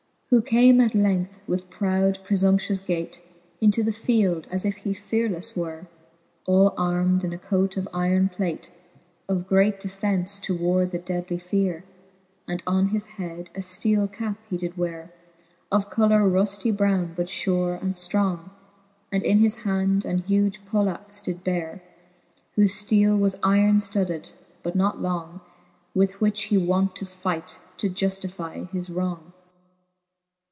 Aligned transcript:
Who 0.33 0.41
came 0.41 0.79
at 0.79 0.95
length, 0.95 1.39
with 1.45 1.69
proud 1.69 2.19
prefumptuous 2.23 2.79
gate, 2.79 3.21
Into 3.59 3.83
the 3.83 3.91
field, 3.91 4.47
as 4.49 4.63
if 4.63 4.77
he 4.77 4.93
fearelelle 4.93 5.53
were, 5.57 5.87
All 6.45 6.73
armed 6.77 7.25
in 7.25 7.33
a 7.33 7.37
cote 7.37 7.75
of 7.75 7.83
yron 7.93 8.31
plate, 8.31 8.71
Of 9.27 9.45
great 9.45 9.77
defence 9.81 10.39
to 10.39 10.55
ward 10.55 10.91
the 10.91 10.99
deadly 10.99 11.37
feare, 11.37 11.83
And 12.47 12.63
on 12.65 12.87
his 12.87 13.07
head 13.07 13.49
a 13.55 13.59
fteele 13.59 14.09
cap 14.09 14.37
he 14.49 14.55
did 14.55 14.77
weare 14.77 15.11
Of 15.69 15.89
colour 15.89 16.21
ruftie 16.21 16.71
browne, 16.71 17.11
but 17.13 17.25
fure 17.29 17.75
and 17.81 17.91
ftrong; 17.91 18.51
And 19.11 19.23
in 19.23 19.39
his 19.39 19.63
hand 19.63 20.05
an 20.05 20.19
huge 20.19 20.63
polaxe 20.65 21.21
did 21.21 21.43
beare, 21.43 21.83
Whofe 22.57 22.69
fteale 22.85 23.19
was 23.19 23.35
yron 23.39 23.79
ftudded, 23.81 24.31
but 24.63 24.77
not 24.77 25.01
long, 25.01 25.41
With 25.93 26.21
which 26.21 26.43
he 26.43 26.57
wont 26.57 26.95
to 26.95 27.05
fight, 27.05 27.59
to 27.75 27.89
juftifie 27.89 28.71
his 28.71 28.89
wrong. 28.89 29.33